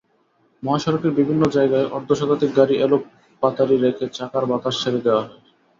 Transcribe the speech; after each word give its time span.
মহাসড়কের 0.63 1.11
বিভিন্ন 1.19 1.43
জায়গায় 1.55 1.87
অর্ধশতাধিক 1.89 2.51
গাড়ি 2.57 2.75
এলোপাতাড়ি 2.77 3.75
রেখে 3.77 4.05
চাকার 4.13 4.43
বাতাস 4.47 4.75
ছেড়ে 4.81 4.99
দেওয়া 5.05 5.23
হয়। 5.23 5.39